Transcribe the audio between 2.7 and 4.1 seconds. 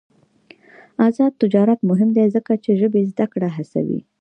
ژبې زدکړه هڅوي.